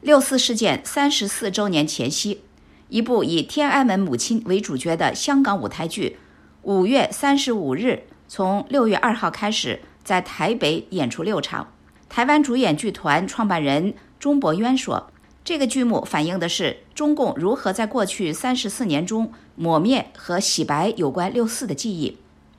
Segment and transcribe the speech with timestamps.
[0.00, 2.40] 六四事件三十四周年前夕，
[2.88, 6.16] 一部以天安门母亲为主角的香港舞台剧，
[6.62, 11.74] 五月三十五日从六月二号开始在台北演出六场。
[12.08, 15.10] 台湾主演剧团创办人钟博渊说
[15.44, 22.16] ：“这个剧目反映的是中共如何在过去三十四年中抹灭和洗白有关六四的记忆。”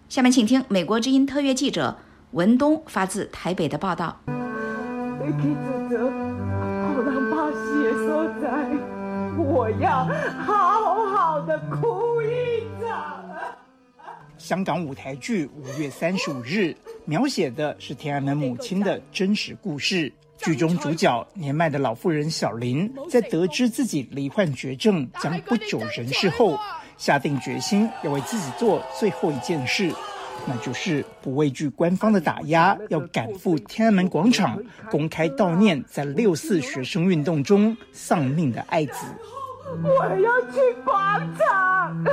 [0.07, 1.97] 下面请听美国之音特约记者
[2.31, 4.21] 文东发自台北的报道。
[9.37, 10.05] 我要
[10.45, 13.23] 好好的哭一场。
[14.37, 20.11] 香港舞台剧五月三十五日描写的是天安门母亲的真实故事。
[20.37, 26.57] 剧中主角年迈的老妇人小林，在得知自己罹患绝症将不久人世后，
[26.97, 29.91] 下定决心要为自己做最后一件事。
[30.47, 38.93] 那就是不畏惧官方的打压，要赶赴天安门广场，公开悼念在六四学生运动中丧命的爱子。
[39.83, 40.93] 我要去广
[41.37, 42.05] 场。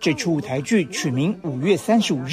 [0.00, 2.26] 这出舞台剧取名《五月三十五日》，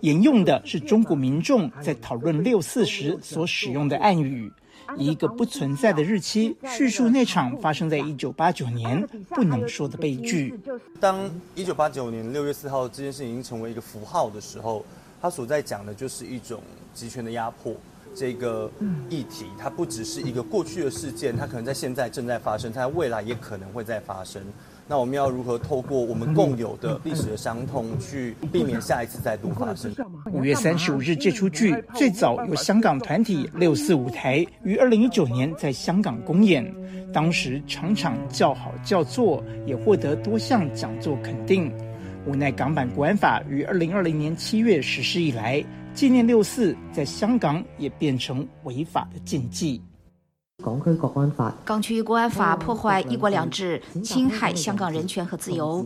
[0.00, 4.52] 沿用的是中国民众在讨论六四时所使用的暗语。
[4.96, 10.58] 以一个不存在的日期叙述那场发生在一九八九年不能说的悲剧。
[11.00, 14.84] 当一九八九年六月四号这件事已经成为一个符号的时候，
[15.20, 16.62] 他所在讲的就是一种
[16.92, 17.74] 集权的压迫。
[18.14, 18.70] 这个
[19.08, 24.42] 议题，它不只是一个过去的事件，它可能在现在正在发生，它未来也可能会再发生。
[24.88, 29.94] 那我们要如何透过我们共有的历史的伤痛，去避免下一次再度发生？
[30.32, 36.70] 五月三十五日，这出剧最早由香港团体六四舞台于二零一九年在香港公演，
[37.12, 41.72] 当时场场叫好叫座，也获得多项讲座肯定。
[42.24, 49.82] 无奈港版国安法于二零二零年七月实施以来，纪念六四在香港也变成违法的禁忌。
[50.62, 55.84] 港区国安法，港区国安法破坏一国两制，侵害香港人权和自由。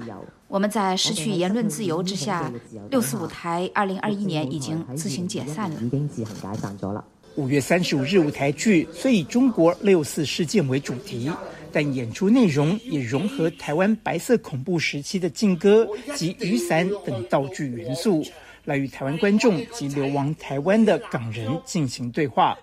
[0.49, 2.53] 我们在失去言论自由之下，
[2.91, 5.81] 六四舞台二零二一年已经自行解散了。
[5.81, 7.03] 已经自行解散咗了。
[7.37, 11.31] 五月三十五日舞台剧虽以中国六四事件为主题，
[11.71, 18.25] 但演出内容也融合台湾白色恐怖时期的劲歌及雨伞等道具元素，
[18.65, 22.57] 来与台湾观众及流亡台湾的港人进行对话。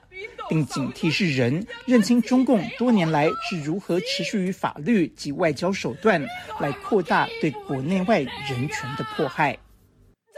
[0.49, 6.21] 并警惕世人认清中共多年来是如何持续于法律及外交手段
[6.59, 9.57] 来扩大对国内外人权的迫害。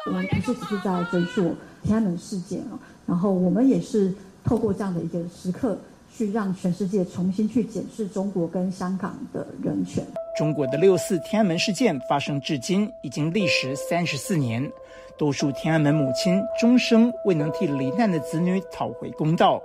[0.05, 4.13] 我们不是只是在追溯天安门事件啊，然后我们也是
[4.43, 5.77] 透过这样的一个时刻，
[6.15, 10.03] 去让全世界重新去检视中国跟香港的人权。
[10.37, 14.69] 中国的六四天安门事件发生至今已经历时三十四年，
[15.17, 19.61] 多数天安门母亲终生未能替罹难的子女讨回公道。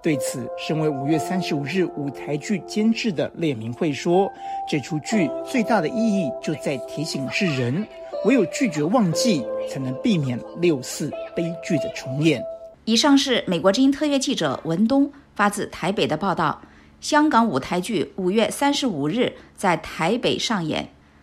[0.00, 4.30] 对此，身为五月三十五日舞台剧监制的列明慧说
[4.70, 7.84] ：“这出剧最大的意义就在提醒世人，
[8.24, 12.42] 唯有拒绝忘记，才能避免六四悲剧的重演。”
[12.84, 16.60] 以上是美国之音特约记者文东发自台北的报道。
[17.00, 20.88] 香港舞台剧五月三十五日在台北上演。